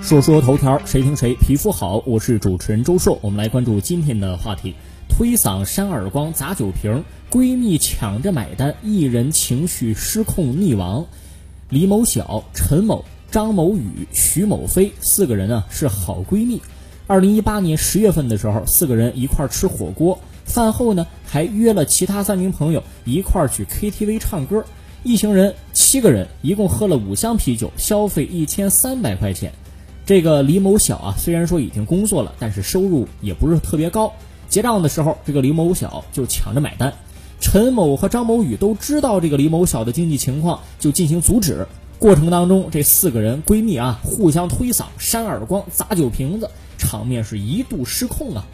[0.00, 2.02] 说说头条，谁听谁皮肤好。
[2.06, 4.74] 我是主持人周硕，我们来关注今天的话题：
[5.08, 11.04] 推搡、扇耳光、砸酒瓶，闺蜜抢着买单，一人情绪失控溺亡。
[11.68, 16.62] 李某晓、陈某、张某宇、徐某飞四个人呢是好闺蜜。
[17.06, 24.64] 二零一八年十月份的时候，四个人一块吃火锅，饭后呢还约了其他三名朋友一块去 KTV 唱歌。
[25.02, 29.52] 一行人七个人，一共喝了五箱啤酒，消费一千三百块钱。
[30.08, 34.10] 这个李某晓啊，虽然说已经工作了，但是收入也不是特别高。
[34.48, 36.90] 结账的时候，这个李某晓就抢着买单。
[37.42, 41.66] 陈某和张某宇都知道这个李某晓的经济情况，就进行阻止。
[41.98, 48.46] 过程当中，这四个人闺蜜啊，互相推搡、扇耳光、砸酒瓶子，场面是一度失控啊。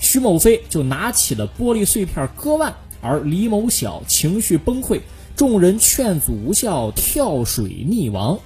[0.00, 5.00] 徐某飞就拿起了玻璃碎片割腕，而李某晓情绪崩溃。
[5.36, 8.36] 众人劝阻无效，跳水溺亡。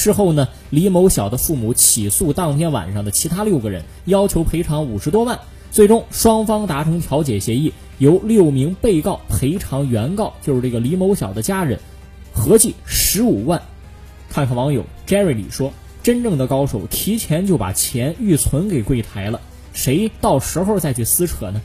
[0.00, 5.38] 事后呢，李某晓的父母起诉当天晚上的其他六个人，要求赔偿五十多万。
[5.70, 11.78] 最终双方达成调解协议，由六名被告赔偿原告，就是这个李某晓的家人，
[12.32, 13.60] 合计十五万。
[14.30, 15.70] 看看网友 Jerry 里说
[16.02, 19.38] ：“真正的高手提前就把钱预存给柜台了，
[19.74, 21.60] 谁到时候再去撕扯呢？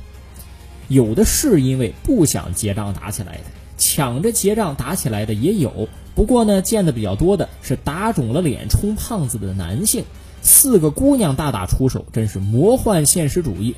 [0.90, 3.44] 有的是因为不想结账打起来的。”
[3.78, 10.06] 抢着结账打起来的也有，不过呢，见的比较多的是打肿了脸充胖子的男性。
[10.42, 13.76] 四个姑娘大打出手，真是魔幻现实主义。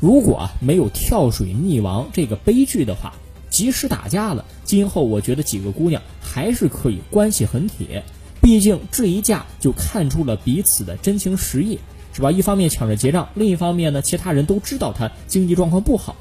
[0.00, 3.12] 如果啊没有跳水溺亡这个悲剧的话，
[3.50, 8.02] 即使打架了，今后我觉得几个姑娘还是可以关系很铁。
[8.40, 11.78] 毕竟这一架就看出了彼此的真情实意，
[12.12, 12.30] 是吧？
[12.30, 16.16] 一方面抢着结账，另一方面呢，其他人都知道他经济状况不好。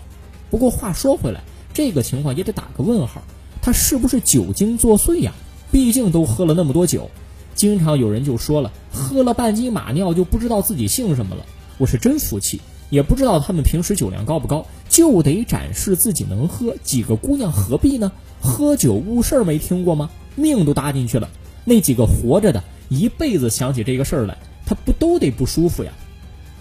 [0.49, 1.41] 不过话说回来。
[1.75, 3.21] 这个情况也得打个问号，
[3.61, 5.33] 他是不是酒精作祟呀？
[5.71, 7.11] 毕竟都喝了那么多酒，
[7.53, 11.45] 经常有人就说了，喝了半斤马尿就不知道自己姓什么了。
[11.77, 16.73] 我是真服气，也不知道他们平时酒量高不高，就得展示自己能喝。
[16.81, 18.09] 几个姑娘何必呢？
[18.39, 20.09] 喝酒误事儿没听过吗？
[20.35, 21.29] 命都搭进去了，
[21.65, 25.91] 那几个活着的，一辈子想起这个事儿来，他不都得不舒服呀？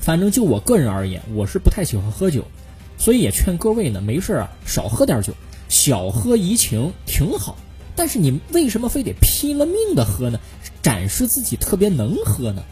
[0.00, 2.42] 反正就我个人而言，我是不太喜欢喝酒。
[3.04, 5.31] 所以也劝各位呢，没事啊，少喝点酒，
[5.69, 7.54] 小喝怡情挺好。
[7.94, 10.41] 但是你为什么非得拼了命的喝呢？
[10.81, 12.62] 展示自己特别能喝呢？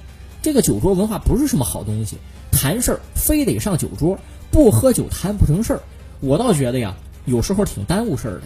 [0.40, 2.16] 这个酒桌文化不是什么好东西，
[2.50, 4.18] 谈事儿非得上酒桌，
[4.50, 5.82] 不喝酒谈不成事儿。
[6.20, 8.42] 我倒觉得呀，有时候挺耽误事儿的。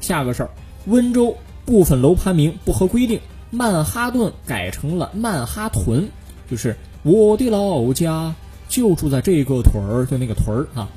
[0.00, 0.50] 下个事儿，
[0.86, 3.20] 温州部分楼盘名不合规定，
[3.50, 6.08] 曼哈顿改成了曼哈屯，
[6.48, 8.32] 就是我的老家
[8.68, 10.88] 就住在这个屯儿，就那个屯儿啊。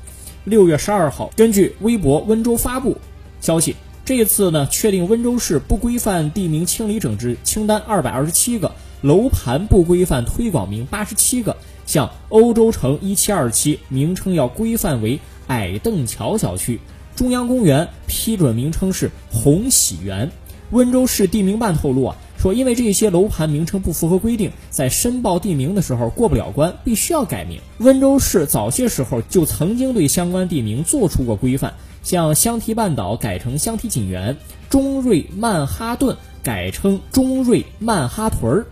[0.44, 2.96] 六月十二号，根据微博温州发布
[3.42, 16.80] 消息，这次呢确定温州市不规范地名清理整治清单二百二十七个，楼盘不规范推广名八十七个，像欧洲城一七二七名称要规范为矮凳桥小区，
[17.14, 20.30] 中央公园批准名称是红喜园。
[20.70, 22.16] 温州市地名办透露啊。
[22.40, 27.60] 说，因为这些楼盘名称不符合规定，在申报地名的时候过不了关，必须要改名。
[27.76, 34.38] 温州市早些时候就曾经对相关地名做出过规范，像香堤半岛改成香堤锦园，
[34.70, 38.66] 中瑞曼哈顿改称中瑞曼哈屯儿。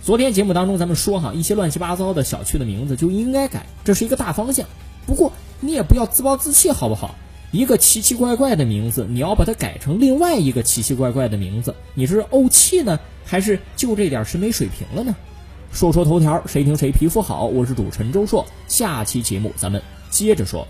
[0.00, 4.64] 昨天节目当中咱们说哈，一些乱七八糟的小区的名字就应该改，这是一个大方向。
[5.06, 7.16] 不过你也不要自暴自弃，好不好？
[7.50, 15.16] 一个奇奇怪怪的名字，你要把它改成另外一个奇奇怪怪的名字，你是怄气呢，还是就这点审美水平了呢？
[15.72, 17.44] 说说头条，谁听谁皮肤好？
[17.46, 20.66] 我是主持人周硕，下期节目咱们接着说。